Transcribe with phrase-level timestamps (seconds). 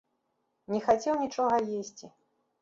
[0.73, 2.11] Не хацеў нічога есці.